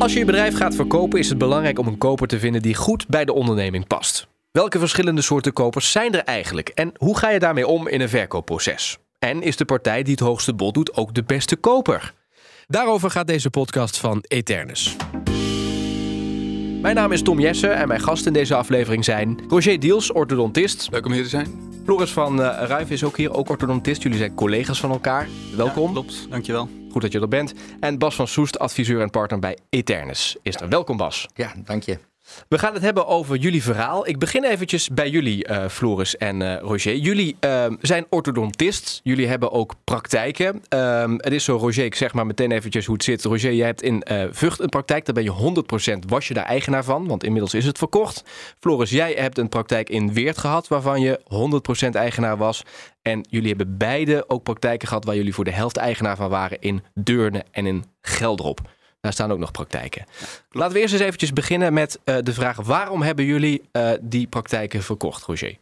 [0.00, 2.74] Als je je bedrijf gaat verkopen, is het belangrijk om een koper te vinden die
[2.74, 4.26] goed bij de onderneming past.
[4.50, 8.08] Welke verschillende soorten kopers zijn er eigenlijk en hoe ga je daarmee om in een
[8.08, 8.98] verkoopproces?
[9.18, 12.14] En is de partij die het hoogste bod doet ook de beste koper?
[12.66, 14.96] Daarover gaat deze podcast van Eternus.
[16.80, 20.88] Mijn naam is Tom Jessen en mijn gasten in deze aflevering zijn Roger Diels, orthodontist.
[20.90, 21.46] Leuk om hier te zijn.
[21.84, 24.02] Floris van uh, Ruijf is ook hier, ook orthodontist.
[24.02, 25.28] Jullie zijn collega's van elkaar.
[25.56, 25.86] Welkom.
[25.86, 26.79] Ja, klopt, dankjewel.
[26.90, 27.54] Goed dat je er bent.
[27.80, 30.36] En Bas van Soest, adviseur en partner bij Eternus.
[30.42, 30.68] Is er.
[30.68, 31.28] Welkom Bas.
[31.34, 32.09] Ja, dank je.
[32.48, 34.08] We gaan het hebben over jullie verhaal.
[34.08, 36.96] Ik begin eventjes bij jullie, uh, Floris en uh, Roger.
[36.96, 39.00] Jullie uh, zijn orthodontist.
[39.02, 40.62] Jullie hebben ook praktijken.
[40.68, 43.24] Ehm, het is zo, Roger, ik zeg maar meteen eventjes hoe het zit.
[43.24, 45.04] Roger, jij hebt in Vught een praktijk.
[45.04, 45.62] Daar ben je
[46.04, 48.24] 100% was je daar eigenaar van, want inmiddels is het verkocht.
[48.60, 51.20] Floris, jij hebt een praktijk in Weert gehad, waarvan je
[51.86, 52.62] 100% eigenaar was.
[53.02, 56.60] En jullie hebben beide ook praktijken gehad waar jullie voor de helft eigenaar van waren
[56.60, 58.60] in Deurne en in Geldrop.
[59.00, 60.06] Daar staan ook nog praktijken.
[60.50, 64.26] Laten we eerst eens eventjes beginnen met uh, de vraag: waarom hebben jullie uh, die
[64.26, 65.56] praktijken verkocht, Roger?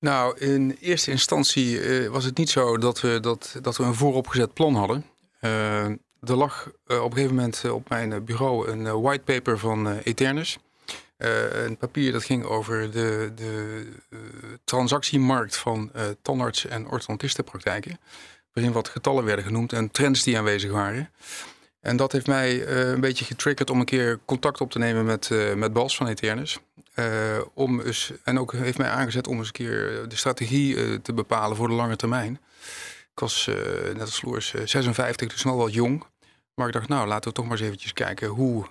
[0.00, 3.94] Nou, in eerste instantie uh, was het niet zo dat we, dat, dat we een
[3.94, 5.04] vooropgezet plan hadden.
[5.40, 10.58] er lag op een gegeven moment op mijn bureau een whitepaper van Eternus.
[11.16, 13.86] een papier dat ging over de, de
[14.64, 15.90] transactiemarkt van
[16.22, 17.98] tandarts- en orthodontistenpraktijken.
[18.52, 21.10] Waarin wat getallen werden genoemd en trends die aanwezig waren.
[21.86, 25.04] En dat heeft mij uh, een beetje getriggerd om een keer contact op te nemen
[25.04, 26.58] met, uh, met Bas van Eternus.
[26.94, 27.06] Uh,
[27.54, 27.82] om
[28.24, 31.74] en ook heeft mij aangezet om eens een keer de strategie te bepalen voor de
[31.74, 32.40] lange termijn.
[33.12, 33.50] Ik was
[33.92, 36.04] net als Floors 56, dus wel wat jong.
[36.54, 38.66] Maar ik dacht, nou laten we toch maar eens eventjes kijken hoe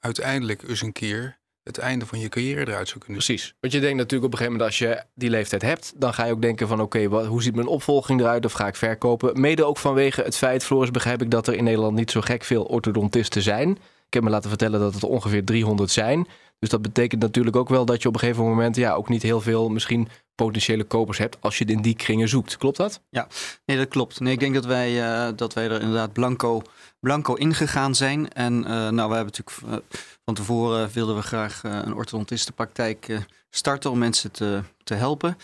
[0.00, 3.54] uiteindelijk eens een keer het einde van je carrière eruit zou kunnen Precies.
[3.60, 6.24] Want je denkt natuurlijk op een gegeven moment als je die leeftijd hebt, dan ga
[6.24, 9.40] je ook denken van oké, hoe ziet mijn opvolging eruit of ga ik verkopen?
[9.40, 12.44] Mede ook vanwege het feit, Floris, begrijp ik dat er in Nederland niet zo gek
[12.44, 13.70] veel orthodontisten zijn.
[14.06, 16.26] Ik heb me laten vertellen dat het ongeveer 300 zijn.
[16.58, 19.22] Dus dat betekent natuurlijk ook wel dat je op een gegeven moment ja, ook niet
[19.22, 22.56] heel veel misschien potentiële kopers hebt als je in die kringen zoekt.
[22.56, 23.00] Klopt dat?
[23.10, 23.28] Ja,
[23.66, 24.20] nee, dat klopt.
[24.20, 26.62] Nee, ik denk dat wij, uh, dat wij er inderdaad blanco,
[27.00, 28.32] blanco ingegaan zijn.
[28.32, 33.90] En uh, nou, we hebben natuurlijk uh, van tevoren wilden we graag een orthodontistenpraktijk starten
[33.90, 35.36] om mensen te, te helpen.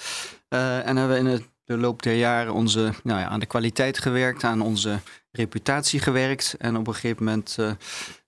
[0.49, 3.99] en hebben we in het de loop der jaren onze, nou ja, aan de kwaliteit
[3.99, 4.99] gewerkt, aan onze
[5.33, 6.55] reputatie gewerkt.
[6.59, 7.57] En op een gegeven moment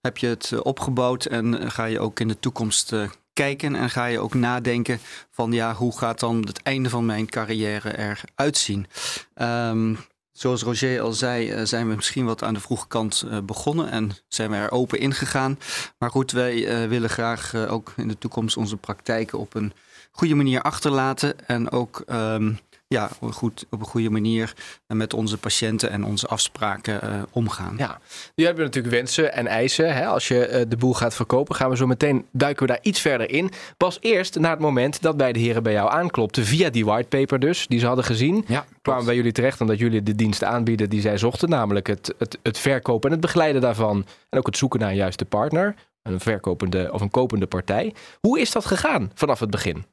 [0.01, 4.05] heb je het opgebouwd en ga je ook in de toekomst uh, kijken en ga
[4.05, 4.99] je ook nadenken
[5.31, 8.87] van ja, hoe gaat dan het einde van mijn carrière eruit zien?
[9.35, 9.99] Um,
[10.33, 13.91] Zoals Roger al zei, uh, zijn we misschien wat aan de vroege kant uh, begonnen
[13.91, 15.59] en zijn we er open ingegaan.
[15.99, 19.73] Maar goed, wij uh, willen graag ook in de toekomst onze praktijken op een
[20.11, 21.49] goede manier achterlaten.
[21.49, 22.59] En ook um,
[22.93, 24.55] ja, goed, op een goede manier
[24.87, 27.75] met onze patiënten en onze afspraken uh, omgaan.
[27.79, 28.01] Ja,
[28.35, 29.95] nu hebben we natuurlijk wensen en eisen.
[29.95, 30.07] Hè?
[30.07, 33.01] Als je uh, de boel gaat verkopen, gaan we zo meteen duiken we daar iets
[33.01, 33.51] verder in.
[33.77, 37.67] Pas eerst na het moment dat beide heren bij jou aanklopten, via die whitepaper dus,
[37.67, 41.01] die ze hadden gezien, ja, kwamen bij jullie terecht omdat jullie de diensten aanbieden die
[41.01, 44.81] zij zochten, namelijk het, het, het verkopen en het begeleiden daarvan en ook het zoeken
[44.81, 47.95] naar een juiste partner, een verkopende of een kopende partij.
[48.21, 49.85] Hoe is dat gegaan vanaf het begin?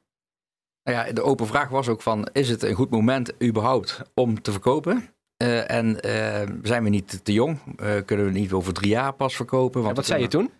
[0.84, 4.42] Nou ja, de open vraag was ook van, is het een goed moment überhaupt om
[4.42, 5.10] te verkopen?
[5.42, 7.58] Uh, en uh, zijn we niet te jong?
[7.82, 9.82] Uh, kunnen we niet over drie jaar pas verkopen?
[9.82, 10.50] Want en wat zei je toen?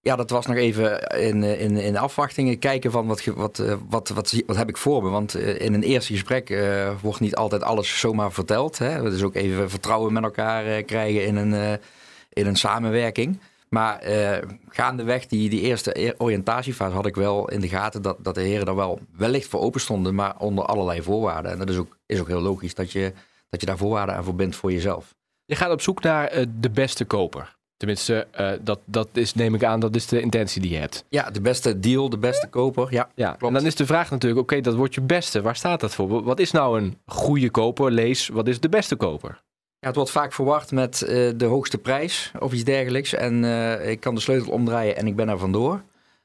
[0.00, 4.42] Ja, dat was nog even in, in, in afwachtingen kijken van wat, wat, wat, wat,
[4.46, 5.08] wat heb ik voor me.
[5.10, 6.62] Want in een eerste gesprek
[7.00, 8.78] wordt niet altijd alles zomaar verteld.
[8.78, 9.02] Hè?
[9.02, 11.80] Dus ook even vertrouwen met elkaar krijgen in een,
[12.28, 13.40] in een samenwerking.
[13.74, 14.38] Maar uh,
[14.68, 18.66] gaandeweg, die, die eerste oriëntatiefase had ik wel in de gaten dat, dat de heren
[18.66, 21.52] daar wel wellicht voor open stonden, maar onder allerlei voorwaarden.
[21.52, 23.12] En dat is ook, is ook heel logisch dat je,
[23.48, 25.14] dat je daar voorwaarden aan verbindt voor jezelf.
[25.44, 27.56] Je gaat op zoek naar uh, de beste koper.
[27.76, 31.04] Tenminste, uh, dat, dat is, neem ik aan, dat is de intentie die je hebt.
[31.08, 32.86] Ja, de beste deal, de beste koper.
[32.90, 33.28] Ja, ja.
[33.28, 33.42] Klopt.
[33.42, 35.42] En dan is de vraag natuurlijk, oké, okay, dat wordt je beste.
[35.42, 36.22] Waar staat dat voor?
[36.22, 37.90] Wat is nou een goede koper?
[37.90, 39.42] Lees, wat is de beste koper?
[39.82, 43.14] Ja, het wordt vaak verwacht met uh, de hoogste prijs of iets dergelijks.
[43.14, 45.82] En uh, ik kan de sleutel omdraaien en ik ben er vandoor.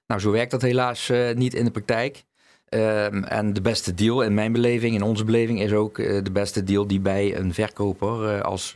[0.07, 2.23] Nou, zo werkt dat helaas uh, niet in de praktijk.
[2.69, 6.63] Um, en de beste deal in mijn beleving, in onze beleving, is ook de beste
[6.63, 8.73] deal die bij een verkoper als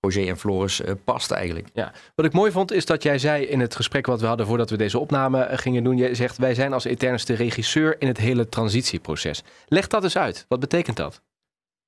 [0.00, 1.68] Roger en Floris past eigenlijk.
[1.72, 1.92] Ja.
[2.14, 4.70] Wat ik mooi vond is dat jij zei in het gesprek wat we hadden voordat
[4.70, 5.96] we deze opname gingen doen.
[5.96, 9.42] Je zegt wij zijn als Eternus de regisseur in het hele transitieproces.
[9.66, 10.44] Leg dat eens uit.
[10.48, 11.22] Wat betekent dat?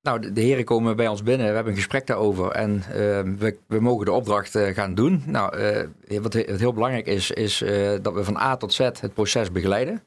[0.01, 2.93] Nou, de, de, heren komen bij ons binnen, we hebben een gesprek daarover en uh,
[3.37, 5.23] we, we, mogen de opdracht uh, gaan doen.
[5.25, 7.63] Nou, uh, wat, wat, heel belangrijk is, is
[8.01, 10.03] dat we van A tot Z het proces begeleiden.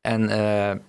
[0.00, 0.26] En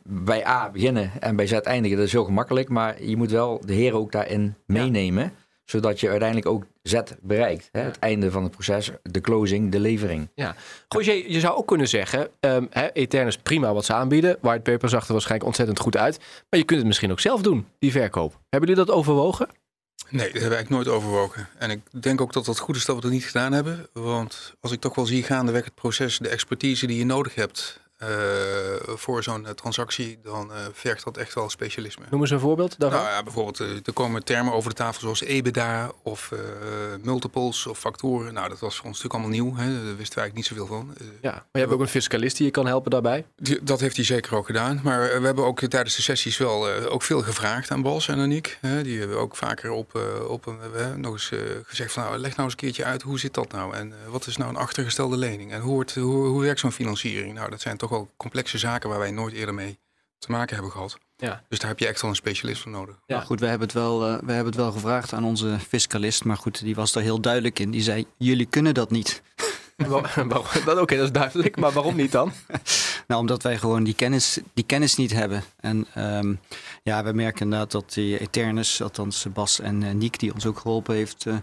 [0.04, 3.62] bij A beginnen en bij Z eindigen, dat is heel gemakkelijk, maar je moet wel
[3.66, 5.24] de heren ook daarin meenemen.
[5.24, 5.47] Ja.
[5.70, 7.70] Zodat je uiteindelijk ook Z bereikt.
[7.72, 7.82] Hè?
[7.82, 10.30] Het einde van het proces, de closing, de levering.
[10.36, 10.56] Ja.
[10.88, 14.38] Roger, je zou ook kunnen zeggen, ehm hè, Etern is prima wat ze aanbieden.
[14.42, 16.18] Whitepaper zag er waarschijnlijk ontzettend goed uit.
[16.50, 18.40] Maar je kunt het misschien ook zelf doen, die verkoop.
[18.50, 19.48] Hebben jullie dat overwogen?
[20.10, 21.48] Nee, dat hebben we eigenlijk nooit overwogen.
[21.58, 23.88] En ik denk ook dat het goed is dat we dat niet gedaan hebben.
[23.94, 27.80] Want als ik toch wel zie gaandeweg het proces, de expertise die je nodig hebt
[28.96, 32.06] voor zo'n eh, transactie, dan eh, vergt dat echt wel specialisme.
[32.10, 33.00] Noem eens een voorbeeld daarvan.
[33.02, 36.40] Nou ja, bijvoorbeeld, eh, er komen termen over de tafel zoals EBITDA of eh,
[37.04, 38.34] multiples of factoren.
[38.34, 39.56] Nou, dat was voor ons natuurlijk allemaal nieuw.
[39.66, 39.84] Hè.
[39.86, 40.94] Daar wisten we eigenlijk niet zoveel van.
[40.98, 43.26] Eh, ja, maar je hebt ook een fiscalist die je kan helpen daarbij.
[43.36, 44.80] die- dat heeft hij zeker ook gedaan.
[44.84, 48.08] Maar eh, we hebben ook tijdens de sessies wel eh, ook veel gevraagd aan Bas
[48.08, 48.58] en Aniek.
[48.62, 48.84] Hè.
[48.84, 50.58] Die hebben ook vaker op, eh, op een,
[51.02, 53.52] nog eens eh, gezegd van nou, leg nou eens een keertje uit hoe zit dat
[53.52, 53.76] nou?
[53.76, 55.52] En eh, wat is nou een achtergestelde lening?
[55.52, 57.34] En hoe, wordt, hoe, hoe werkt zo'n financiering?
[57.34, 59.80] Nou, dat zijn toch wel complexe zaken waar wij nooit eerder mee
[60.20, 60.98] te maken hebben gehad.
[61.18, 61.44] Ja.
[61.50, 62.96] Dus daar heb je echt wel een specialist voor nodig.
[63.06, 63.16] Ja.
[63.16, 63.22] Ja.
[63.22, 66.24] goed, we hebben, het wel, eh, we hebben het wel gevraagd aan onze fiscalist.
[66.24, 67.72] Maar goed, die was daar heel duidelijk in.
[67.72, 69.22] Die zei, jullie kunnen dat niet.
[70.66, 71.56] Oké, dat is duidelijk.
[71.56, 72.32] Maar waarom niet dan?
[73.08, 75.44] Nou, omdat wij gewoon die kennis, die kennis niet hebben.
[75.60, 76.34] En ehm,
[76.84, 80.60] ja, we merken inderdaad dat die Eternus, althans Bas en eh, Niek, die ons ook
[80.60, 81.36] geholpen heeft, eh,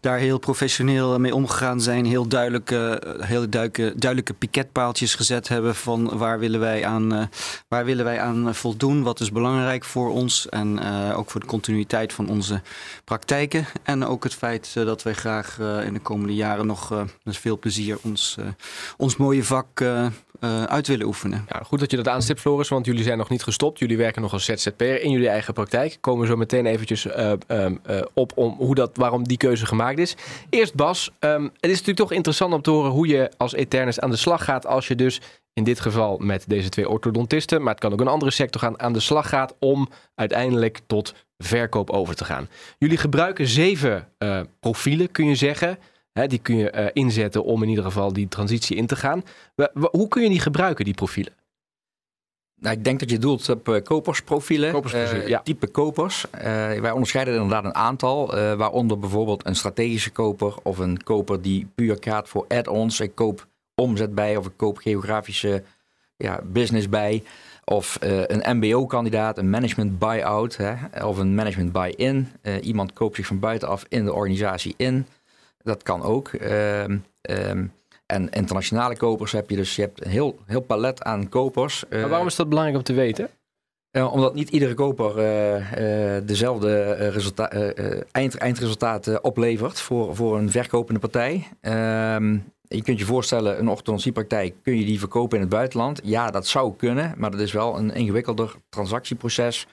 [0.00, 2.04] daar heel professioneel mee omgegaan zijn.
[2.04, 7.30] Heel duidelijke, eh, heel duidelijke, duidelijke piketpaaltjes gezet hebben van waar willen wij aan,
[7.68, 10.82] waar willen wij aan voldoen, wat is belangrijk voor ons en
[11.14, 12.62] ook voor de continuïteit van onze
[13.04, 13.66] praktijken.
[13.82, 17.98] En ook het feit dat wij graag in de komende jaren nog met veel plezier
[18.02, 18.36] ons,
[18.96, 19.82] ons mooie vak
[20.44, 21.46] eh, uit willen oefenen.
[21.48, 23.78] Ja, goed dat je dat aanstipt, Floris, want jullie zijn nog niet gestopt.
[23.78, 25.98] Jullie werken nog als ZZP'er in jullie eigen praktijk.
[26.00, 29.66] Komen we zo meteen eventjes eh, ehm, eh, op om hoe dat, waarom die keuze
[29.66, 30.16] gemaakt is.
[30.50, 34.00] Eerst Bas, ehm, het is natuurlijk toch interessant om te horen hoe je als Eternus
[34.00, 35.20] aan de slag gaat als je dus
[35.52, 38.80] in dit geval met deze twee orthodontisten, maar het kan ook een andere sector gaan,
[38.80, 42.48] aan de slag gaat om uiteindelijk tot verkoop over te gaan.
[42.78, 44.08] Jullie gebruiken zeven
[44.60, 45.78] profielen, kun je zeggen.
[46.14, 49.22] Hè, die kun je eh, inzetten om in ieder geval die transitie in te gaan.
[49.90, 51.32] Hoe kun je die gebruiken, die profielen?
[52.60, 55.42] Nou, ik denk dat je doelt op eh, kopersprofielen, Kopersprofielen, eh, ja.
[55.42, 56.26] type kopers.
[56.80, 58.26] Wij onderscheiden er inderdaad een aantal,
[58.56, 63.00] waaronder bijvoorbeeld een strategische koper of een koper die puur gaat voor add-ons.
[63.00, 65.62] Ik koop omzet bij of ik koop geografische
[66.16, 67.22] ja, business bij.
[67.64, 72.28] Of een MBO-kandidaat, een management buy-out hè, of een management buy-in.
[72.60, 75.06] Iemand koopt zich van buitenaf in de organisatie in.
[75.64, 76.28] Dat kan ook.
[76.28, 77.66] Ehm, ehm,
[78.06, 81.84] en internationale kopers heb je dus je hebt een heel, heel palet aan kopers.
[81.90, 83.28] Maar Eh, waarom is dat belangrijk om te weten?
[83.90, 87.50] eh, omdat niet iedere koper eh, dezelfde resulta-
[88.12, 91.48] eind, eindresultaat eh, oplevert voor, voor een verkopende partij.
[91.60, 92.38] Ehm,
[92.68, 96.00] je kunt je voorstellen, een orthodontsiepraktijk, kun je die verkopen in het buitenland?
[96.02, 99.66] Ja, dat zou kunnen, maar dat is wel een ingewikkelder transactieproces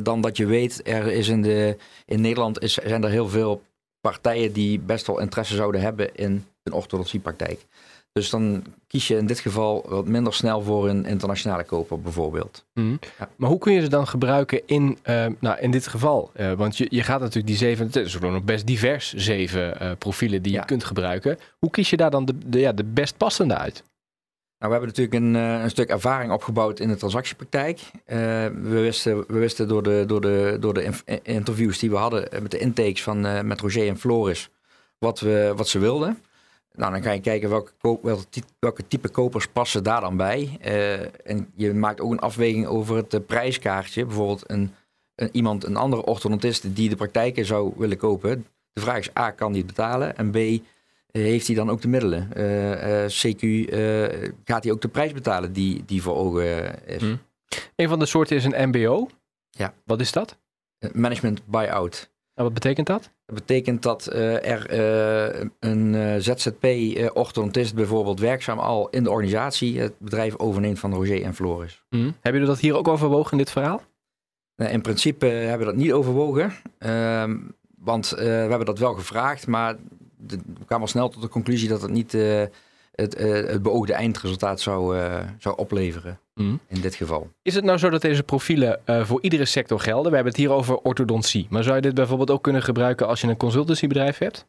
[0.00, 0.80] dan dat je weet.
[0.88, 1.76] Er is in, de,
[2.06, 3.62] in Nederland is, zijn er heel veel
[4.02, 7.66] partijen die best wel interesse zouden hebben in een orthodontiepraktijk.
[8.12, 12.64] Dus dan kies je in dit geval wat minder snel voor een internationale koper bijvoorbeeld.
[12.74, 12.96] Mhm.
[13.18, 13.28] Ja.
[13.36, 16.30] Maar hoe kun je ze dan gebruiken in, eh, nou, in dit geval?
[16.34, 19.90] Eh, want je, je gaat natuurlijk die zeven, het is nog best divers, zeven eh,
[19.98, 21.38] profielen die je kunt gebruiken.
[21.58, 23.82] Hoe kies je daar dan de, de, ja, de best passende uit?
[24.62, 27.80] Nou, we hebben natuurlijk een, eh, een stuk ervaring opgebouwd in de transactiepraktijk.
[28.04, 31.96] Eh, we, wisten, we wisten door de, door de, door de inf- interviews die we
[31.96, 34.50] hadden eh, met de intakes van, eh, met Roger en Floris
[34.98, 36.18] wat, we, wat ze wilden.
[36.74, 37.72] Nou, dan ga je kijken welke,
[38.02, 40.58] welke, welke type kopers passen daar dan bij.
[40.60, 44.04] Eh, en je maakt ook een afweging over het eh, prijskaartje.
[44.04, 44.74] Bijvoorbeeld een,
[45.14, 48.46] een, iemand, een andere orthodontist die de praktijken zou willen kopen.
[48.72, 50.16] De vraag is A, kan die betalen?
[50.16, 50.58] En B, eh,
[51.12, 52.32] heeft hij dan ook de middelen?
[52.32, 56.94] Eh, eh, CQ, eh, gaat hij ook de prijs betalen die, die voor ogen eh,
[56.96, 57.02] is?
[57.02, 57.16] Hm.
[57.76, 59.08] Een van de soorten is een MBO.
[59.50, 59.74] Ja.
[59.84, 60.38] Wat is dat?
[60.78, 62.10] Eh, Management buy-out.
[62.34, 63.10] En wat betekent dat?
[63.26, 69.80] Dat betekent dat eh, er eh, een eh, ZZP-orthodontist bijvoorbeeld werkzaam al in de organisatie
[69.80, 71.82] het bedrijf overneemt van Roger en Floris.
[71.88, 73.82] Hebben jullie dat hier ook overwogen in dit verhaal?
[74.56, 77.38] Nou, in principe hebben we dat niet overwogen, ehm,
[77.78, 79.76] want eh, we hebben dat wel gevraagd, maar
[80.26, 82.42] de- we kwamen al snel tot de conclusie dat het niet eh,
[82.92, 86.18] het, eh, het beoogde eindresultaat zou, eh, zou opleveren
[86.68, 87.30] in dit geval.
[87.42, 90.08] Is het nou zo dat deze profielen voor iedere sector gelden?
[90.10, 91.46] We hebben het hier over orthodontie.
[91.50, 94.46] Maar zou je dit bijvoorbeeld ook kunnen gebruiken als je een consultancybedrijf hebt?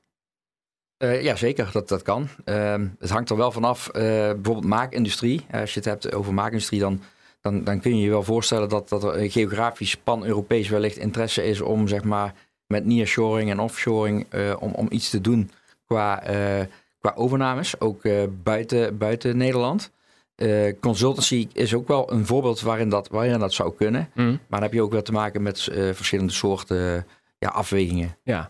[0.97, 1.69] Eh, ja, zeker.
[1.73, 2.27] Dat, dat kan.
[2.45, 3.87] Ehm, het hangt er wel vanaf.
[3.87, 5.45] eh bijvoorbeeld maakindustrie.
[5.51, 7.01] Als je het hebt over maakindustrie, dan,
[7.41, 11.43] dan, dan kun je je wel voorstellen dat, dat er een geografisch pan-Europees wellicht interesse
[11.45, 12.33] is om zeg maar
[12.67, 14.25] met nearshoring en offshoring
[14.59, 15.51] om, om iets te doen
[15.85, 16.65] qua, eh,
[16.99, 19.91] qua overnames, ook eh, buiten, buiten Nederland.
[20.35, 24.09] Eh, consultancy is ook wel een voorbeeld waarin dat, waarin dat zou kunnen.
[24.15, 27.05] Maar dan heb je ook wel te maken met eh, verschillende soorten
[27.37, 28.17] ja, afwegingen.
[28.23, 28.49] Ja.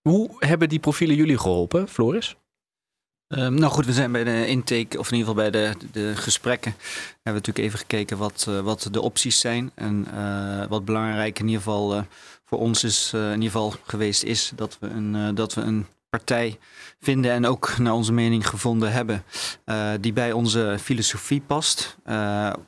[0.00, 2.36] Hoe hebben die profielen jullie geholpen, Floris?
[3.28, 6.16] Um, nou goed, we zijn bij de intake, of in ieder geval bij de, de
[6.16, 6.74] gesprekken,
[7.22, 9.70] hebben we natuurlijk even gekeken wat, uh, wat de opties zijn.
[9.74, 12.02] En uh, wat belangrijk in ieder geval uh,
[12.44, 16.58] voor ons is, in ieder geval geweest is dat we een, dat we een partij
[17.00, 19.24] vinden en ook naar onze mening gevonden hebben
[20.00, 21.96] die bij onze filosofie past.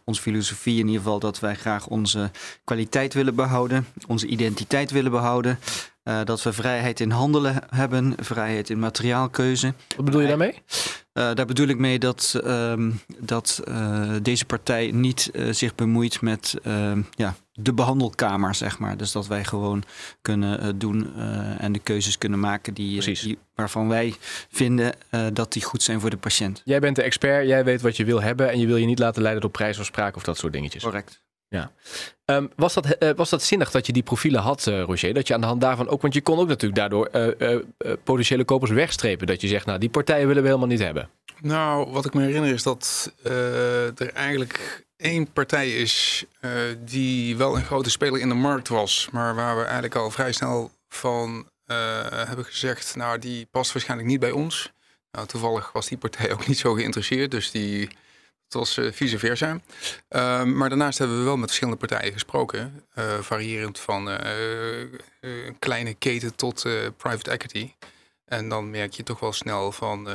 [0.05, 2.31] onze filosofie in ieder geval dat wij graag onze
[2.65, 5.59] kwaliteit willen behouden, onze identiteit willen behouden.
[6.05, 9.75] Uh, dat we vrijheid in handelen hebben, vrijheid in materiaalkeuze.
[9.97, 10.63] Wat bedoel je daarmee?
[11.15, 16.55] Uh, daar bedoel ik mee dat, uh, dat uh, deze partij niet zich bemoeit met
[16.63, 18.97] ehm, ja, de behandelkamer, zeg maar.
[18.97, 19.83] Dus dat wij gewoon
[20.23, 21.15] kunnen doen
[21.59, 24.15] en de keuzes kunnen maken die, die waarvan wij
[24.51, 24.95] vinden
[25.33, 26.63] dat die goed zijn voor de patiënt.
[26.65, 28.99] Jij bent de expert, jij weet wat je wil hebben en je wil je niet
[28.99, 30.83] laten leiden door prijsafspraak of dat soort dingetjes.
[30.83, 31.24] Correct.
[32.27, 35.15] Um, was, dat, uh, was dat zinnig dat je die profielen had, uh, Roger?
[35.15, 37.59] Dat je aan de hand daarvan ook, want je kon ook natuurlijk daardoor uh,
[38.05, 39.27] potentiële kopers wegstrepen.
[39.27, 41.09] Dat je zegt, nou, die partijen willen we helemaal niet hebben.
[41.41, 43.13] Nou, wat ik me herinner is dat
[43.97, 46.25] er eigenlijk één partij is
[46.85, 49.09] die wel een grote speler in de markt was.
[49.13, 51.49] Maar waar we eigenlijk al vrij snel van
[52.27, 54.73] hebben gezegd, nou, die past waarschijnlijk niet bij ons.
[55.11, 57.89] Nou, toevallig was die partij ook niet zo geïnteresseerd, dus die
[58.45, 59.61] het was uh, vice versa.
[60.11, 62.85] Uh, maar daarnaast hebben we wel met verschillende partijen gesproken.
[62.99, 64.81] Uh, variërend van eh,
[65.21, 67.73] een kleine keten tot private equity.
[68.25, 70.09] En dan merk je toch wel snel van...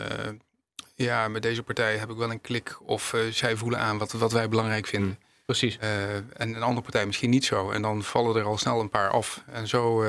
[0.96, 2.78] ja, met deze partij heb ik wel een klik.
[2.86, 5.10] Of zij voelen aan wat, wat wij belangrijk vinden.
[5.10, 5.78] Mm, precies.
[5.78, 7.72] en een andere partij misschien niet zo.
[7.72, 9.44] En dan vallen er al snel een paar af.
[9.52, 10.04] En zo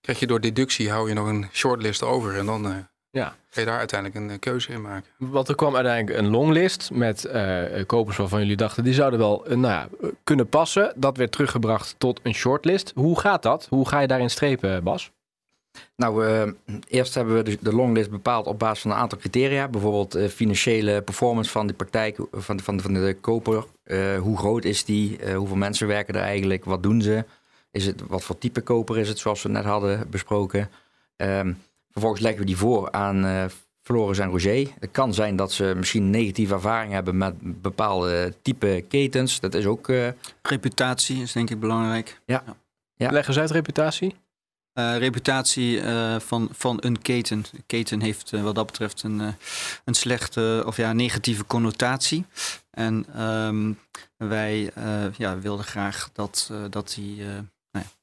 [0.00, 0.90] krijg je door deductie...
[0.90, 2.36] hou je nog een shortlist over.
[2.36, 3.36] En dan ja.
[3.50, 5.10] Kun je daar uiteindelijk een eh, keuze in maken?
[5.16, 9.50] Want er kwam uiteindelijk een longlist met uh, kopers waarvan jullie dachten die zouden wel
[9.50, 10.92] uh, nou ja, kunnen passen.
[10.96, 12.92] Dat werd teruggebracht tot een shortlist.
[12.94, 13.66] Hoe gaat dat?
[13.70, 15.10] Hoe ga je daarin strepen, Bas?
[15.96, 16.52] Nou, uh,
[16.88, 19.68] eerst hebben we de, de, longlist bepaald op basis van een aantal criteria.
[19.68, 23.64] Bijvoorbeeld uh, financiële performance van de praktijk, van, van, van de koper.
[23.84, 25.34] Uh, hoe groot is die?
[25.34, 26.64] hoeveel mensen werken er eigenlijk?
[26.64, 27.24] Wat doen ze?
[27.70, 30.70] Is het, wat voor type koper is het, zoals we net hadden besproken?
[31.16, 31.52] Ehm,
[31.90, 33.44] Vervolgens leggen we die voor aan uh,
[33.82, 34.68] Floris en Roger.
[34.78, 39.40] Het kan zijn dat ze misschien negatieve ervaring hebben met bepaalde type ketens.
[39.40, 39.88] Dat is ook...
[39.88, 40.08] Uh...
[40.42, 42.20] Reputatie is denk ik belangrijk.
[42.26, 42.42] Ja.
[42.94, 43.10] ja.
[43.10, 44.14] Leg eens uit reputatie.
[44.78, 47.36] Uh, reputatie uh, van, van een keten.
[47.52, 49.20] Een keten heeft uh, wat dat betreft een,
[49.84, 52.24] een slechte of ja, negatieve connotatie.
[52.70, 53.78] En um,
[54.16, 54.72] wij
[55.16, 57.22] ja, wilden graag dat, dat die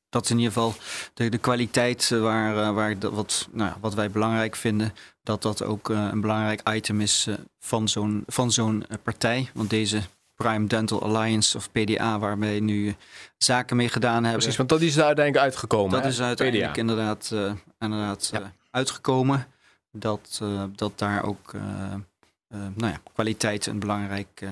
[0.10, 0.74] dat is in ieder geval
[1.14, 4.94] de, de kwaliteit eh, waar, eh, waar wat, nou, wat wij belangrijk vinden.
[5.24, 7.28] Dat dat ook uh, een belangrijk item is
[7.60, 9.50] van zo'n van zo'n partij.
[9.54, 10.02] Want deze
[10.36, 12.96] Prime Dental Alliance of PDA, waar wij nu
[13.38, 14.32] zaken mee gedaan hebben.
[14.32, 16.02] Precies, want dat is er uiteindelijk uitgekomen.
[16.02, 16.82] Dat is uiteindelijk PDA.
[16.82, 17.34] inderdaad,
[17.80, 18.54] inderdaad ja.
[18.72, 19.48] uitgekomen.
[19.92, 20.42] Dat,
[20.76, 21.54] dat daar ook
[22.48, 24.44] nou ja, kwaliteit een belangrijk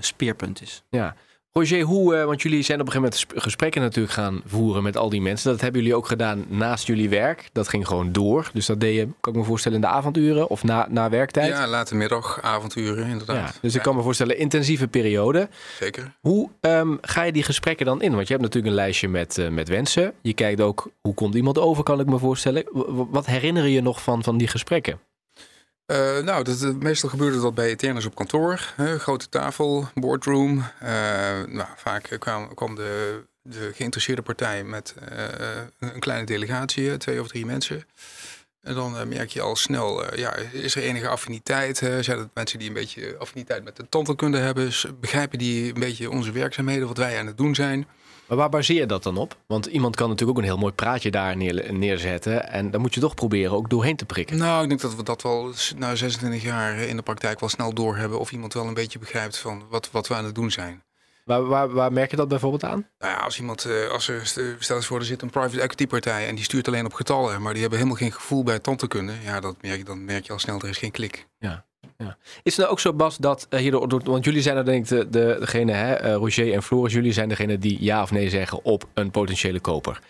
[0.00, 0.82] speerpunt is.
[0.90, 1.16] Ja.
[1.54, 4.96] Roger, hoe, uh, want jullie zijn op een gegeven moment gesprekken natuurlijk gaan voeren met
[4.96, 5.50] al die mensen.
[5.50, 7.48] Dat hebben jullie ook gedaan naast jullie werk.
[7.52, 8.50] Dat ging gewoon door.
[8.52, 11.48] Dus dat deed je, kan ik me voorstellen, in de avonduren of na, na werktijd?
[11.48, 13.52] Ja, late middag, avonduren, inderdaad.
[13.54, 15.48] Ja, dus ik kan me voorstellen, intensieve periode.
[15.78, 16.12] Zeker.
[16.20, 18.14] Hoe um, ga je die gesprekken dan in?
[18.14, 20.12] Want je hebt natuurlijk een lijstje met, uh, met wensen.
[20.20, 22.64] Je kijkt ook, hoe komt iemand over, kan ik me voorstellen.
[22.72, 24.98] W wat herinner je nog van, van die gesprekken?
[25.92, 28.72] Uh, nou, dat, meestal gebeurde dat bij Eternus op kantoor.
[28.76, 30.58] Hè, grote tafel, boardroom.
[30.58, 30.88] Uh,
[31.46, 34.94] nou, vaak kwam, kwam de, de geïnteresseerde partij met
[35.78, 37.84] een kleine delegatie, twee of drie mensen.
[38.60, 41.76] En dan merk je al snel, ja, is er enige affiniteit?
[41.76, 44.70] zijn het mensen die een beetje affiniteit met de tandheelkunde hebben?
[45.00, 47.86] Begrijpen die een beetje onze werkzaamheden, wat wij aan het doen zijn?
[48.32, 49.36] Maar waar baseer je dat dan op?
[49.46, 52.48] Want iemand kan natuurlijk ook een heel mooi praatje daar neer, neerzetten.
[52.48, 54.38] En dan moet je toch proberen ook doorheen te prikken.
[54.38, 57.72] Nou, ik denk dat we dat wel na 26 jaar in de praktijk wel snel
[57.72, 58.18] doorhebben.
[58.18, 60.82] Of iemand wel een beetje begrijpt van wat, wat we aan het doen zijn.
[61.24, 62.88] Waar, waar, waar merk je dat bijvoorbeeld aan?
[62.98, 64.26] Nou ja, als iemand, eh, als er,
[64.58, 67.42] stel eens voor, er zit een private equity partij en die stuurt alleen op getallen,
[67.42, 69.12] maar die hebben helemaal geen gevoel bij tandheelkunde.
[69.24, 71.26] Ja, dat merk je, dan merk je al snel, er is geen klik.
[71.38, 71.64] Ja.
[72.42, 74.88] Is het nou ook zo, Bas, dat uh, hier, want jullie zijn er denk ik
[74.88, 78.30] de, de, degene, hè, uh, Roger en Floris, jullie zijn degene die ja of nee
[78.30, 80.00] zeggen op een potentiële koper.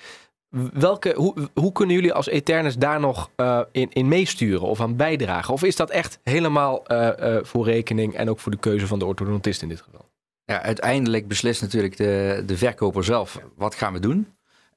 [0.73, 4.97] Welke, hoe, hoe kunnen jullie als Eternus daar nog uh, in, in meesturen of aan
[4.97, 5.55] bijdragen?
[5.55, 6.85] Of is dat echt helemaal
[7.43, 10.11] voor rekening en ook voor de keuze van de orthodontist in dit geval?
[10.45, 14.27] Ja, uiteindelijk beslist natuurlijk de, de verkoper zelf wat gaan we doen.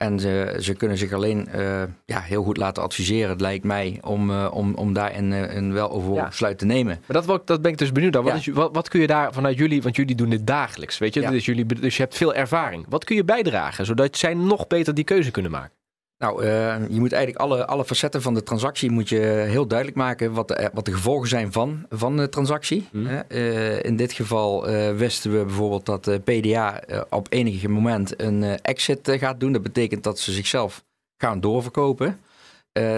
[0.06, 3.98] En ze, ze kunnen zich alleen uh, ja, heel goed laten adviseren, het lijkt mij,
[4.02, 6.28] om, uh, om, om daar een, eh, een weloverwogen ja.
[6.28, 7.00] besluit te nemen.
[7.08, 8.24] Maar dat, dat ben ik dus benieuwd naar.
[8.24, 8.38] Wat, ja.
[8.38, 11.30] is, wat, wat, kun je daar vanuit jullie, want jullie doen dit dagelijks, weet je?
[11.30, 12.86] Dus, jullie, dus je hebt veel ervaring.
[12.90, 15.72] Wat kun je bijdragen, zodat zij nog beter die keuze kunnen maken?
[16.18, 19.98] Nou, uh, je moet eigenlijk alle, alle facetten van de transactie moet je heel duidelijk
[19.98, 22.88] maken wat de, wat de gevolgen zijn van, van de transactie.
[22.92, 23.24] Mm.
[23.30, 29.12] Uh, in dit geval uh, wisten we bijvoorbeeld dat PDA op enig moment een exit
[29.20, 29.52] gaat doen.
[29.52, 30.84] Dat betekent dat ze zichzelf
[31.18, 32.20] gaan doorverkopen.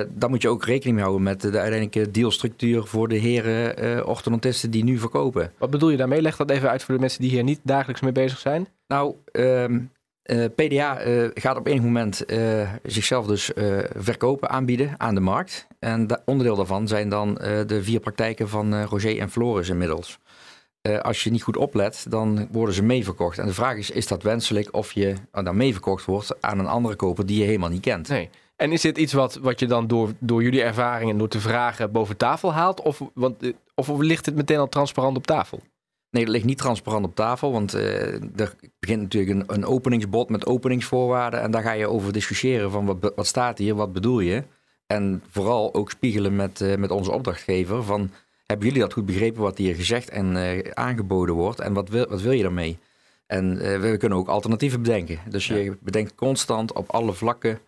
[0.09, 4.71] dan moet je ook rekening mee houden met de uiteindelijke dealstructuur voor de heren orthodontisten
[4.71, 5.51] die nu verkopen.
[5.57, 6.21] Wat bedoel je daarmee?
[6.21, 8.67] Leg dat even uit voor de mensen die hier niet dagelijks mee bezig zijn.
[8.87, 9.91] Nou, um,
[10.27, 13.51] eh, PDA eh, gaat op enig moment uh, zichzelf dus
[13.95, 15.67] verkopen, aanbieden aan de markt.
[15.79, 17.33] En onderdeel daarvan zijn dan
[17.67, 20.19] de vier praktijken van Roger en Floris inmiddels.
[21.01, 23.37] als je niet goed oplet, dan worden ze meeverkocht.
[23.37, 26.95] En de vraag is, is dat wenselijk of je dan meeverkocht wordt aan een andere
[26.95, 28.07] koper die je helemaal niet kent?
[28.07, 28.29] Nee.
[28.55, 31.39] En is dit iets wat, wat je dan door, door jullie ervaring en door te
[31.39, 32.81] vragen boven tafel haalt?
[32.81, 35.61] Of, want, of ligt het meteen al transparant op tafel?
[36.09, 40.29] Nee, dat ligt niet transparant op tafel, want uh, er begint natuurlijk een, een openingsbod
[40.29, 41.41] met openingsvoorwaarden.
[41.41, 44.43] En daar ga je over discussiëren van wat, wat staat hier, wat bedoel je?
[44.85, 48.11] En vooral ook spiegelen met, uh, met onze opdrachtgever van...
[48.45, 51.59] hebben jullie dat goed begrepen wat hier gezegd en uh, aangeboden wordt?
[51.59, 52.77] En wat wil, wat wil je daarmee?
[53.25, 55.19] En we kunnen ook alternatieven bedenken.
[55.29, 57.59] Dus je bedenkt constant op alle vlakken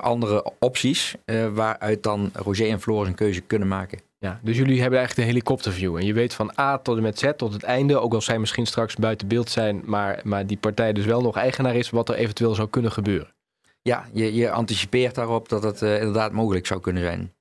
[0.00, 1.14] andere opties...
[1.52, 3.98] waaruit dan Roger en Floris een keuze kunnen maken.
[4.18, 5.96] Ja, dus jullie hebben eigenlijk de helikopterview.
[5.96, 8.38] En je weet van A tot en met Z tot het einde, ook al zij
[8.38, 12.08] misschien straks buiten beeld zijn, maar, maar die partij dus wel nog eigenaar is, wat
[12.08, 13.34] er eventueel zou kunnen gebeuren.
[13.82, 17.34] Ja, je, je anticipeert daarop dat het uh, inderdaad mogelijk zou kunnen zijn.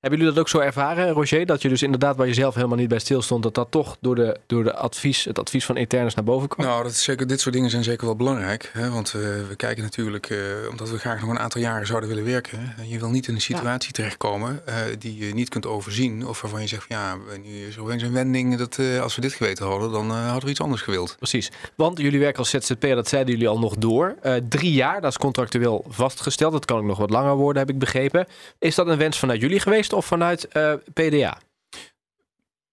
[0.00, 1.46] Hebben jullie dat ook zo ervaren, Roger?
[1.46, 4.14] Dat je dus inderdaad, waar je zelf helemaal niet bij stilstond, dat dat toch door,
[4.14, 6.66] de, door de advies, het advies van Eternus naar boven kwam?
[6.66, 8.70] Nou, dat is zeker, dit soort dingen zijn zeker wel belangrijk.
[8.72, 8.90] Hè?
[8.90, 10.38] Want uh, we kijken natuurlijk, uh,
[10.70, 12.74] omdat we graag nog een aantal jaren zouden willen werken.
[12.86, 13.94] Je wil niet in een situatie ja.
[13.94, 16.26] terechtkomen uh, die je niet kunt overzien.
[16.26, 18.56] Of waarvan je zegt, van, ja, nu is er opeens een wending.
[18.56, 21.16] Dat als we dit geweten hadden, dan hadden we iets anders gewild.
[21.18, 21.50] Precies.
[21.74, 24.14] Want jullie werken als ZZP'er, dat zeiden jullie al nog door.
[24.48, 26.52] drie jaar, dat is contractueel vastgesteld.
[26.52, 28.26] Dat kan ook nog wat langer worden, heb ik begrepen.
[28.58, 29.88] Is dat een wens vanuit jullie geweest?
[29.92, 31.38] Of vanuit uh, eh, PDA?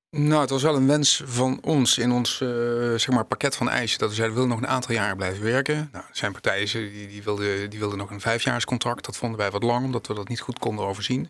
[0.09, 2.49] Nou, het was wel een wens van ons in ons uh,
[2.95, 3.99] zeg maar pakket van eisen.
[3.99, 5.89] Dat we zeiden, we willen nog een aantal jaren blijven werken.
[5.91, 9.05] Nou, er zijn partijen die, die, wilden, die wilden nog een vijfjaarscontract.
[9.05, 11.19] Dat vonden wij wat lang, omdat we dat niet goed konden overzien.
[11.19, 11.27] Uh,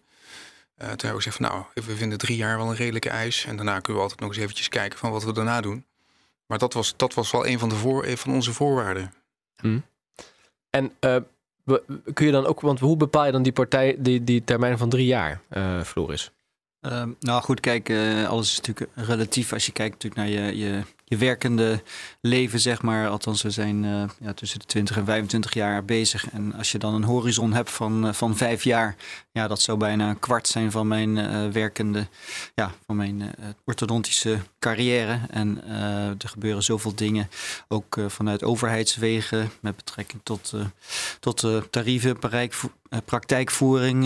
[0.78, 3.46] toen hebben we gezegd van, nou, we vinden drie jaar wel een redelijke eis.
[3.46, 5.86] En daarna kunnen we altijd nog eens eventjes kijken van wat we daarna doen.
[6.46, 9.14] Maar dat was, dat was wel een van, de voor, van onze voorwaarden.
[9.56, 9.86] Hmm.
[10.70, 11.16] En uh,
[12.14, 14.90] kun je dan ook, want hoe bepaal je dan die partij, die, die termijn van
[14.90, 16.32] drie jaar, uh, Floris?
[16.82, 20.58] Um, nou goed, kijk, uh, alles is natuurlijk relatief als je kijkt natuurlijk naar je,
[20.58, 21.82] je, je werkende
[22.22, 23.10] leven, zeg maar.
[23.10, 26.30] Althans, we zijn uh, ja, tussen de 20 en 25 jaar bezig.
[26.30, 28.96] En als je dan een horizon hebt van, uh, van vijf jaar,
[29.32, 32.08] ja, dat zou bijna een kwart zijn van mijn werkende,
[32.56, 35.20] ja, van mijn orthodontische carrière.
[35.30, 35.64] En
[36.20, 37.30] er gebeuren zoveel dingen,
[37.68, 40.54] ook vanuit overheidswegen, met betrekking tot,
[41.20, 42.18] tot tarieven,
[43.06, 44.04] praktijkvoering,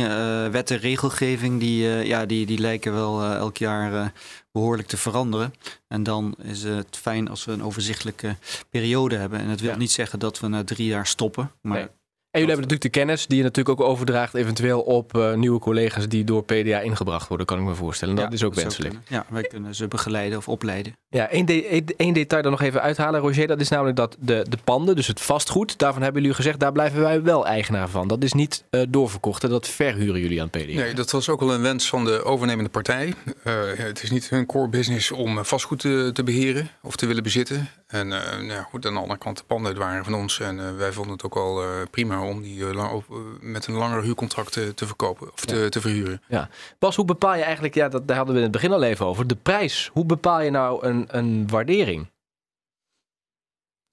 [0.51, 4.13] wet en regelgeving, die, ja, die, die lijken wel elk jaar
[4.51, 5.53] behoorlijk te veranderen.
[5.87, 8.35] En dan is het fijn als we een overzichtelijke
[8.69, 9.39] periode hebben.
[9.39, 11.51] En het wil niet zeggen dat we na drie jaar stoppen.
[11.61, 11.89] Maar
[12.31, 15.59] en jullie hebben natuurlijk de kennis die je natuurlijk ook overdraagt eventueel op uh, nieuwe
[15.59, 18.15] collega's die door PDA ingebracht worden, kan ik me voorstellen.
[18.15, 18.95] Dat is ook wenselijk.
[19.07, 20.93] ja, wij kunnen ze begeleiden of opleiden.
[21.09, 23.47] Ja, één, de, één detail dan nog even uithalen, Roger.
[23.47, 26.71] Dat is namelijk dat de, de panden, dus het vastgoed, daarvan hebben jullie gezegd, daar
[26.71, 28.07] blijven wij wel eigenaar van.
[28.07, 30.59] Dat is niet uh, doorverkocht en dat verhuren jullie aan PDA.
[30.59, 33.13] Nee, dat was ook wel een wens van de overnemende partij.
[33.43, 37.23] Uh, het is niet hun core business om vastgoed te, te beheren of te willen
[37.23, 37.69] bezitten.
[37.87, 41.13] En nou goed, aan de andere kant, de panden waren van ons en wij vonden
[41.13, 44.85] het ook al prima om die uh, lang, uh, met een langer huurcontract te, te
[44.85, 46.21] verkopen of te, te, verhuren.
[46.27, 46.49] Ja.
[46.79, 49.05] Bas, hoe bepaal je eigenlijk, ja, dat, daar hadden we in het begin al even
[49.05, 49.89] over, de prijs.
[49.93, 52.09] Hoe bepaal je nou een, een waardering?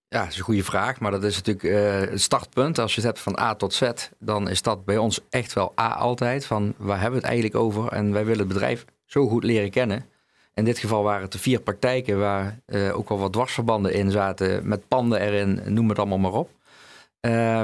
[0.08, 2.78] Ja, dat is een goede vraag, maar dat is natuurlijk uh, het startpunt.
[2.78, 5.72] Als je het hebt van A tot Z, dan is dat bij ons echt wel
[5.80, 6.46] A altijd.
[6.46, 7.92] Van waar hebben we het eigenlijk over?
[7.92, 10.06] En wij willen het bedrijf zo goed leren kennen.
[10.54, 14.10] In dit geval waren het de vier praktijken waar uh, ook wel wat dwarsverbanden in
[14.10, 16.50] zaten, met panden erin, noem het allemaal maar op.
[17.20, 17.60] Uh,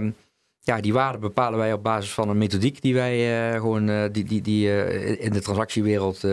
[0.64, 4.04] ja, die waarde bepalen wij op basis van een methodiek die wij uh, gewoon uh,
[4.12, 6.24] die, die, die uh, in de transactiewereld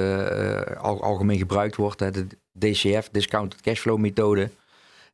[0.77, 1.99] al, algemeen gebruikt wordt.
[1.99, 4.49] Hè, de DCF, Discounted Cashflow methode.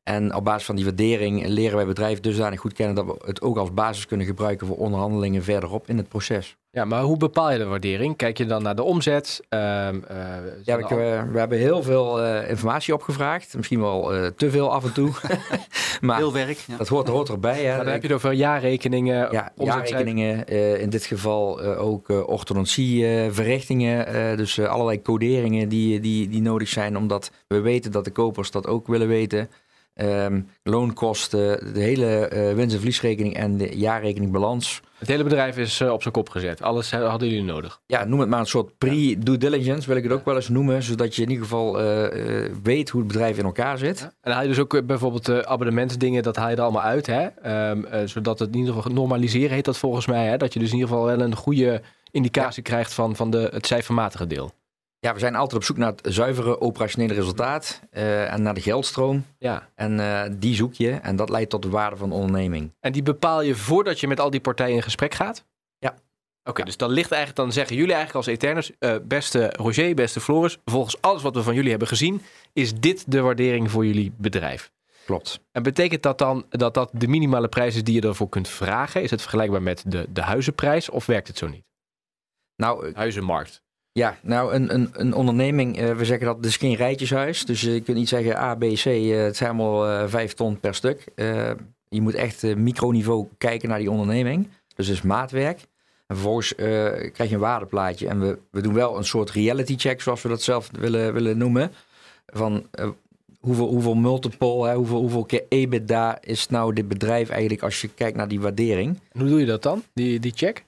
[0.08, 3.42] En op basis van die waardering leren wij bedrijven dusdanig goed kennen dat we het
[3.42, 6.56] ook als basis kunnen gebruiken voor onderhandelingen verderop in het proces.
[6.72, 8.16] Ja, maar hoe bepaal je de waardering?
[8.16, 9.42] Kijk je dan naar de omzet?
[9.50, 9.68] Uh, uh,
[10.64, 13.56] ja, we, we, hebben heel veel uh, informatie opgevraagd.
[13.56, 15.12] Misschien wel uh, te veel af en toe.
[16.02, 16.58] maar veel werk.
[16.68, 16.78] Ja.
[16.78, 17.64] Dat hoort, hoort erbij.
[17.64, 17.78] Hè.
[17.78, 19.32] dan heb je het over jaarrekeningen.
[19.32, 20.48] Ja, jaarrekeningen.
[20.80, 24.38] in dit geval ook orthodontieverrichtingen.
[24.38, 26.98] dus allerlei coderingen die, die, die nodig zijn.
[26.98, 29.50] Omdat we weten dat de kopers dat ook willen weten.
[29.98, 34.82] Ehm, loonkosten, de hele uh, winst- en verliesrekening en de jaarrekening balans.
[34.98, 36.62] Het hele bedrijf is uh, op zijn kop gezet.
[36.62, 37.82] Alles hadden jullie nodig.
[37.86, 40.84] Ja, noem het maar een soort pre-due diligence, wil ik het ook wel eens noemen.
[40.84, 44.00] Zodat je in ieder geval uh, weet hoe het bedrijf in elkaar zit.
[44.00, 44.06] Ja.
[44.06, 47.06] En dan haal je dus ook bijvoorbeeld abonnementsdingen, dat haal je er allemaal uit.
[47.06, 47.28] Hè?
[47.70, 50.28] Um, zodat het in ieder geval normaliseren heet dat volgens mij.
[50.28, 50.38] Hè?
[50.38, 51.82] Dat je dus in ieder geval wel een goede
[52.12, 52.70] indicatie ja.
[52.70, 54.52] krijgt van, van de, het cijfermatige deel.
[55.00, 58.62] Ja, we zijn altijd op zoek naar het zuivere operationele resultaat uh, en naar de
[58.62, 59.26] geldstroom.
[59.38, 59.70] Ja.
[59.76, 62.74] En uh, die zoek je en dat leidt tot de waarde van de onderneming.
[62.80, 65.46] En die bepaal je voordat je met al die partijen in gesprek gaat?
[65.80, 65.90] Ja.
[65.90, 66.00] Oké,
[66.50, 66.64] okay, ja.
[66.64, 70.58] dus dan ligt eigenlijk, dan zeggen jullie eigenlijk als Eternus, uh, beste Roger, beste Floris,
[70.66, 72.22] volgens alles wat we van jullie hebben gezien,
[72.54, 74.72] is dit de waardering voor jullie bedrijf?
[75.06, 75.40] Klopt.
[75.52, 79.02] En betekent dat dan dat dat de minimale prijs is die je ervoor kunt vragen?
[79.02, 81.64] Is het vergelijkbaar met de, de huizenprijs of werkt het zo niet?
[82.56, 83.62] Nou, huizenmarkt.
[83.98, 87.46] Ja, nou, een, een, een onderneming, uh, we zeggen dat het is geen rijtjeshuis.
[87.46, 90.76] Dus je kunt niet zeggen A, B, C, uh, het zijn allemaal vijf ton per
[90.76, 91.04] stuk.
[91.90, 94.48] je moet echt microniveau kijken naar die onderneming.
[94.76, 95.60] Dus is maatwerk.
[96.08, 98.08] En vervolgens krijg je een waardeplaatje.
[98.08, 101.38] En we, we doen wel een soort reality check, zoals we dat zelf willen, willen
[101.38, 101.72] noemen.
[102.26, 102.68] Van
[103.40, 108.18] hoeveel, hoeveel multiple, hoeveel, hoeveel keer EBITDA is nou dit bedrijf eigenlijk als je kijkt
[108.18, 109.00] naar die waardering.
[109.12, 110.66] Hoe doe je dat dan, die, die check?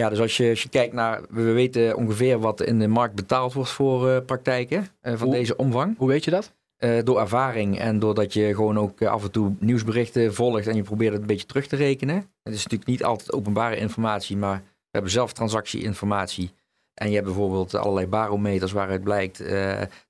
[0.00, 3.14] Ja, dus als je, als je kijkt naar, we weten ongeveer wat in de markt
[3.14, 5.98] betaald wordt voor uh, praktijken uh, van hoe, deze omvang.
[5.98, 6.52] Hoe weet je dat?
[6.78, 10.82] Uh, door ervaring en doordat je gewoon ook af en toe nieuwsberichten volgt en je
[10.82, 12.16] probeert het een beetje terug te rekenen.
[12.42, 16.50] Het is natuurlijk niet altijd openbare informatie, maar we hebben zelf transactieinformatie.
[16.94, 19.42] En je hebt bijvoorbeeld allerlei barometers waaruit blijkt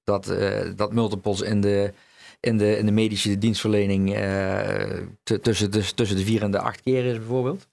[0.05, 0.35] dat,
[0.77, 1.93] dat multiples in de,
[2.41, 4.17] in de, in de medische dienstverlening
[5.43, 7.67] tussen, de, tussen de vier en de acht keer is bijvoorbeeld.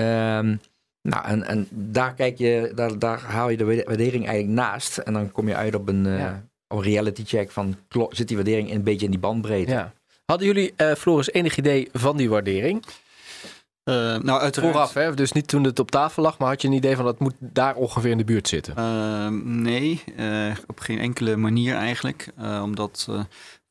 [0.00, 0.60] Um,
[1.08, 4.98] nou, en, en daar kijk je, daar, daar haal je de waardering eigenlijk naast.
[4.98, 6.16] En dan kom je uit op een, ja.
[6.16, 6.32] uh,
[6.68, 7.76] een reality check van
[8.10, 9.72] zit die waardering een beetje in die bandbreedte.
[9.72, 9.92] Ja.
[10.24, 12.84] Hadden jullie, uh, Floris, enig idee van die waardering?
[13.84, 14.72] Uh, nou, uiteraard.
[14.72, 15.14] Vooraf, hè?
[15.14, 17.34] dus niet toen het op tafel lag, maar had je een idee van dat moet
[17.38, 18.74] daar ongeveer in de buurt zitten?
[19.62, 20.02] nee,
[20.66, 22.28] op geen enkele manier eigenlijk.
[22.62, 23.08] omdat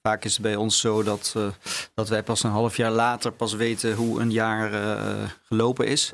[0.07, 1.47] Vaak is het bij ons zo dat, uh,
[1.93, 6.11] dat wij pas een half jaar later pas weten hoe een jaar uh, gelopen is.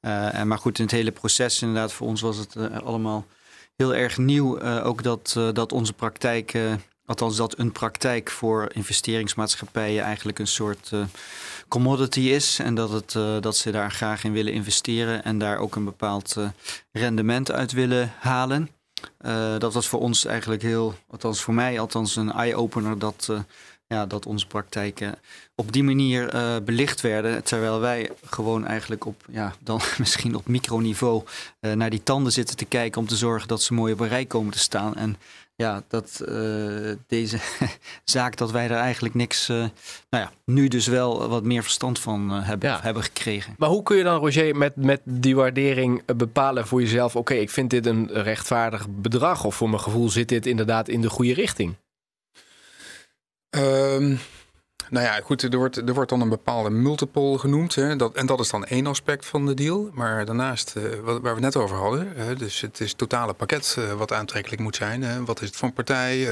[0.00, 3.26] Uh, en maar goed, in het hele proces inderdaad, voor ons was het allemaal
[3.76, 4.60] heel erg nieuw.
[4.60, 6.58] ook dat, dat onze praktijk,
[7.04, 10.90] althans dat een praktijk voor investeringsmaatschappijen eigenlijk een soort
[11.68, 12.58] commodity is.
[12.58, 16.36] En dat, het, dat ze daar graag in willen investeren en daar ook een bepaald
[16.92, 18.75] rendement uit willen halen.
[19.26, 23.38] Uh, dat was voor ons eigenlijk heel, althans voor mij, althans een eye-opener dat, uh,
[23.86, 25.18] ja, dat onze praktijken
[25.54, 27.44] op die manier uh, belicht werden.
[27.44, 31.22] Terwijl wij gewoon eigenlijk op, ja, dan misschien op microniveau
[31.60, 34.24] naar die tanden zitten te kijken om te zorgen dat ze mooi op een rij
[34.24, 34.94] komen te staan.
[34.94, 35.16] En
[35.56, 37.38] ja, dat uh, deze
[38.04, 39.70] zaak, dat wij er eigenlijk niks, uh, nou
[40.10, 42.80] ja, nu dus wel wat meer verstand van uh, hebben, ja.
[42.82, 43.54] hebben gekregen.
[43.58, 47.38] Maar hoe kun je dan, Roger, met, met die waardering bepalen voor jezelf, oké, okay,
[47.38, 51.10] ik vind dit een rechtvaardig bedrag of voor mijn gevoel zit dit inderdaad in de
[51.10, 51.76] goede richting?
[53.50, 54.18] Um,
[54.90, 57.74] nou ja, goed, er wordt, er wordt dan een bepaalde multiple genoemd.
[57.74, 59.90] Hè, dat, en dat is dan één aspect van de deal.
[59.92, 63.32] Maar daarnaast, uh, wat, waar we het net over hadden, dus het is het totale
[63.32, 65.24] pakket uh, wat aantrekkelijk moet zijn.
[65.24, 66.28] wat is het voor een partij?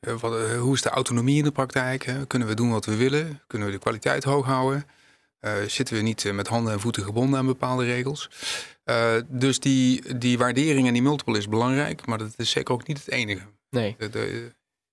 [0.00, 2.14] Wat, hoe is de autonomie in de praktijk?
[2.26, 3.40] Kunnen we doen wat we willen?
[3.46, 4.86] Kunnen we de kwaliteit hoog houden?
[5.66, 8.30] zitten we niet met handen en voeten gebonden aan bepaalde regels?
[9.28, 12.98] dus die, die waardering en die multiple is belangrijk, maar dat is zeker ook niet
[12.98, 13.42] het enige.
[13.70, 13.94] Nee.
[13.98, 14.52] De, de,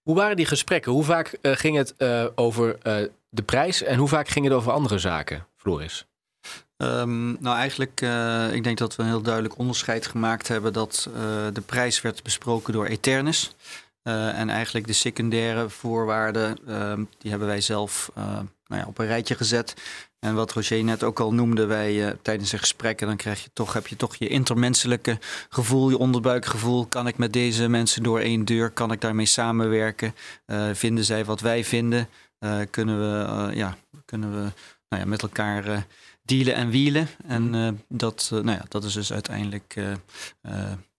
[0.10, 0.92] hoe waren die gesprekken?
[0.92, 2.96] Hoe vaak uh, ging het uh, over uh,
[3.30, 6.06] de prijs en hoe vaak ging het over andere zaken, Floris?
[6.78, 8.02] Um, nou, eigenlijk,
[8.54, 11.10] ik denk dat we een heel duidelijk onderscheid gemaakt hebben dat
[11.54, 13.56] de prijs werd besproken door Eternus.
[14.04, 19.36] en eigenlijk de secundaire voorwaarden, ehm, die hebben wij zelf nou ja, op een rijtje
[19.36, 19.74] gezet.
[20.20, 23.50] En wat Roger net ook al noemde, wij uh, tijdens de gesprekken, dan krijg je
[23.54, 26.86] toch, heb je toch je intermenselijke gevoel, je onderbuikgevoel.
[26.86, 28.70] Kan ik met deze mensen door één deur?
[28.70, 30.16] Kan ik daarmee samenwerken?
[30.48, 32.10] Uh, vinden zij wat wij vinden?
[32.40, 34.52] Uh, kunnen we, ja, kunnen we
[34.90, 35.86] nou ja, met elkaar
[36.24, 37.08] dealen en wielen.
[37.28, 39.76] En uh, dat, nou ja, dat is dus uiteindelijk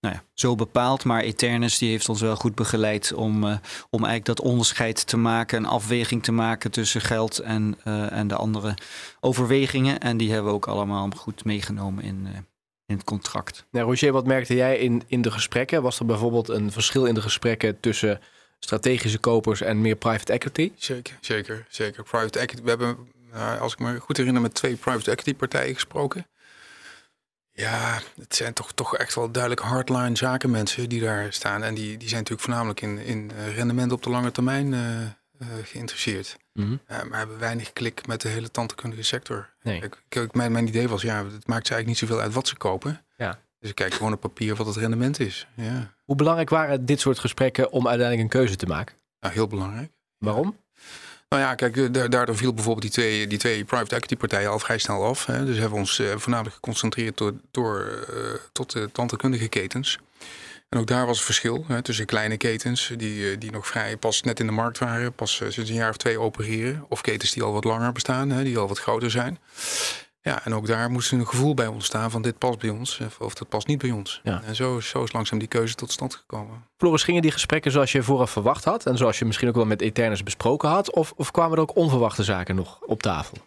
[0.01, 1.03] nou ja, zo bepaald.
[1.03, 3.43] Maar Eternus die heeft ons wel goed begeleid om,
[3.89, 7.77] om eigenlijk dat onderscheid te maken, een afweging te maken tussen geld en,
[8.09, 8.73] en de andere
[9.19, 9.99] overwegingen.
[9.99, 12.27] En die hebben we ook allemaal goed meegenomen in,
[12.85, 13.65] in het contract.
[13.71, 15.81] Nou, Roger, wat merkte jij in, in de gesprekken?
[15.81, 18.19] Was er bijvoorbeeld een verschil in de gesprekken tussen
[18.59, 20.71] strategische kopers en meer private equity?
[20.75, 22.03] Zeker, zeker, zeker.
[22.03, 22.63] Private equity.
[22.63, 22.97] We hebben
[23.33, 26.25] uh, als ik me goed herinner, met twee private equity partijen gesproken.
[27.53, 31.63] Ja, het zijn toch, toch echt wel duidelijk hardline zakenmensen die daar staan.
[31.63, 35.11] En die, die zijn natuurlijk voornamelijk in, in rendement op de lange termijn uh, eh,
[35.63, 36.37] geïnteresseerd.
[36.53, 39.49] Eh, maar hebben weinig klik met de hele tandheelkundige sector.
[39.61, 39.81] Nee.
[39.81, 42.47] Ik, ik- mijn, mijn idee was, ja, het maakt ze eigenlijk niet zoveel uit wat
[42.47, 43.05] ze kopen.
[43.17, 43.39] Ja.
[43.59, 45.47] Dus ik kijk gewoon op papier wat het rendement is.
[45.55, 48.95] Ja, Hoe belangrijk waren dit soort gesprekken om uiteindelijk een keuze te maken?
[49.19, 49.91] nou, heel belangrijk.
[50.17, 50.57] Waarom?
[51.31, 54.49] Nou ja, kijk, eh, da- daardoor viel bijvoorbeeld die twee, die twee private equity partijen
[54.49, 55.25] al vrij snel af.
[55.25, 55.45] Hè.
[55.45, 58.15] Dus hebben we ons eh, voornamelijk geconcentreerd door, door, eh,
[58.51, 59.99] tot de tandheelkundige ketens.
[60.69, 64.21] En ook daar was een verschil hè, tussen kleine ketens die, die nog vrij pas
[64.21, 66.85] net in de markt waren, pas sinds een jaar of twee opereren.
[66.89, 69.39] Of ketens die al wat langer bestaan, hè, die al wat groter zijn.
[70.23, 73.19] Ja, en ook daar moest een gevoel bij ontstaan van dit past bij ons of,
[73.19, 74.21] of dat past niet bij ons.
[74.23, 74.41] Ja.
[74.43, 76.63] En zo, zo is langzaam die keuze tot stand gekomen.
[76.77, 78.85] Floris, gingen die gesprekken zoals je vooraf verwacht had?
[78.85, 80.93] En zoals je misschien ook wel met Eternus besproken had?
[80.93, 83.37] Of, of kwamen er ook onverwachte zaken nog op tafel?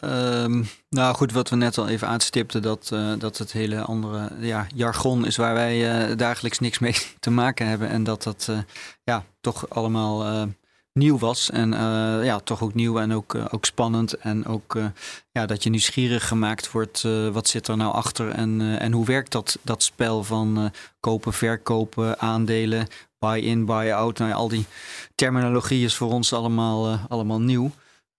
[0.00, 4.30] Ehm, nou goed, wat we net al even aanstipten, dat, eh, dat het hele andere
[4.40, 7.88] ja, jargon is waar wij eh, dagelijks niks mee te maken hebben.
[7.88, 8.58] En dat dat eh,
[9.04, 10.42] ja, toch allemaal eh,
[10.96, 11.50] nieuw was.
[11.50, 14.14] En eh, ja, toch ook nieuw en ook, eh, ook spannend.
[14.14, 14.86] En ook eh,
[15.32, 17.02] ja, dat je nieuwsgierig gemaakt wordt.
[17.32, 22.18] wat zit er nou achter en, en hoe werkt dat, dat spel van kopen, verkopen,
[22.20, 22.86] aandelen,
[23.18, 24.18] buy-in, buy-out.
[24.18, 24.66] Nou ja, al die
[25.14, 27.70] terminologie is voor ons allemaal, allemaal nieuw.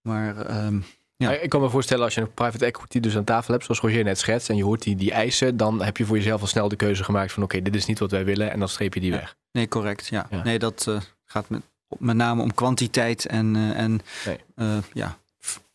[0.02, 0.80] Maar ehm,
[1.16, 1.32] Ja.
[1.32, 4.04] Ik kan me voorstellen als je een private equity dus aan tafel hebt, zoals Roger
[4.04, 6.68] net schetst, en je hoort die, die eisen, dan heb je voor jezelf al snel
[6.70, 9.00] de keuze gemaakt van oké, dit is niet wat wij willen en dan streep je
[9.00, 9.18] die Ja.
[9.18, 9.36] weg.
[9.52, 10.08] Nee, correct.
[10.08, 10.28] Ja.
[10.30, 10.44] Ja.
[10.44, 10.88] Nee, dat
[11.26, 11.62] gaat met,
[11.98, 14.38] met name om kwantiteit en, eh, en Nee.
[14.56, 15.18] eh, ja,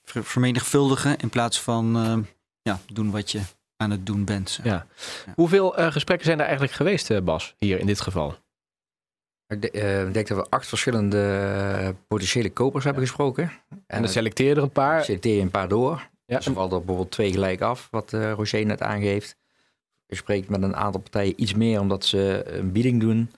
[0.04, 2.16] ver- vermenigvuldigen in plaats van eh,
[2.62, 3.40] ja, doen wat je
[3.76, 4.50] aan het doen bent.
[4.50, 4.64] zeg.
[4.66, 4.86] Ja.
[5.26, 5.32] Ja.
[5.34, 8.34] Hoeveel eh, gesprekken zijn er eigenlijk geweest, Bas, hier in dit geval?
[9.46, 13.42] Ik de- eh, ik denk dat we acht verschillende potentiële kopers hebben gesproken.
[13.68, 15.04] En dan dan selecteer je er een paar.
[15.04, 16.08] selecteer je een paar door.
[16.26, 19.36] Ja, Dus er valt er bijvoorbeeld twee gelijk af, wat eh Roger net aangeeft.
[20.06, 23.30] Je spreekt met een aantal partijen iets meer omdat ze een bieding doen.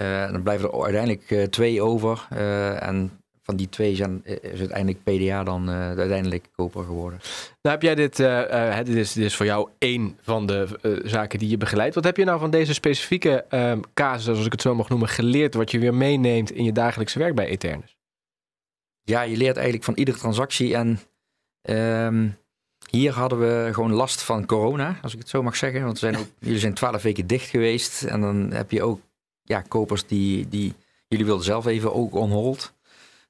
[0.00, 2.26] Eh, en dan blijven er uiteindelijk eh, twee over.
[2.30, 3.10] Eh, en
[3.42, 7.20] van die twee zijn, is uiteindelijk PDA dan de uiteindelijke koper geworden.
[7.62, 8.16] Nou heb jij dit,
[8.86, 11.94] dit, is, dit is voor jou één van de zaken die je begeleidt.
[11.94, 15.08] Wat heb je nou van deze specifieke ehm casus, als ik het zo mag noemen,
[15.08, 17.96] geleerd wat je weer meeneemt in je dagelijkse werk bij Eternus?
[19.02, 20.74] Ja, je leert eigenlijk van iedere transactie.
[20.74, 21.00] En
[21.62, 22.28] ehm,
[22.90, 25.82] hier hadden we gewoon last van corona, als ik het zo mag zeggen.
[25.82, 28.02] Want we zijn ook, jullie zijn twaalf weken dicht geweest.
[28.02, 29.00] En dan heb je ook
[29.50, 30.74] ja, kopers die, die...
[31.08, 32.72] Jullie wilden zelf even ook on hold.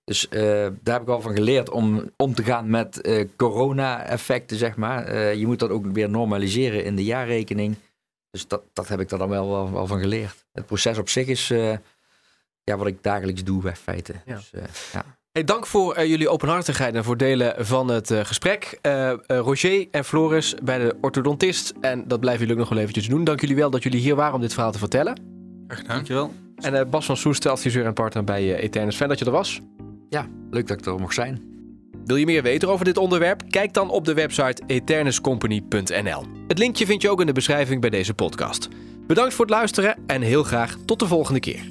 [0.04, 0.42] Dus eh,
[0.83, 5.04] daar heb ik al van geleerd om om te gaan met eh, corona-effecten, zeg maar.
[5.04, 7.76] Eh, je moet dat ook weer normaliseren in de jaarrekening.
[8.30, 10.44] Dus dat, dat heb ik er dan wel, wel, wel van geleerd.
[10.52, 11.48] Het proces op zich is
[12.64, 14.22] ja, wat ik dagelijks doe, bij feiten.
[14.26, 14.35] Ja.
[14.35, 14.50] Dus,
[14.92, 15.04] ja.
[15.33, 18.78] Hey, dank voor jullie openhartigheid en voor delen van het gesprek.
[19.26, 21.72] Roger en Floris bij de orthodontist.
[21.80, 23.24] En dat blijven jullie ook nog wel eventjes doen.
[23.24, 25.39] Dank jullie wel dat jullie hier waren om dit verhaal te vertellen.
[25.70, 25.96] Graag gedaan.
[25.96, 26.33] Dankjewel.
[26.56, 28.96] En eh, Bas van Soest, adviseur en partner bij eh, Eternus.
[28.96, 29.61] Fijn dat je er was.
[30.50, 31.42] Leuk dat ik er mocht zijn.
[32.04, 33.42] Wil je meer weten over dit onderwerp?
[33.50, 36.24] Kijk dan op de website eternuscompany.nl.
[36.48, 38.68] Het linkje vind je ook in de beschrijving bij deze podcast.
[39.06, 41.66] Bedankt voor het luisteren en heel graag tot de volgende keer.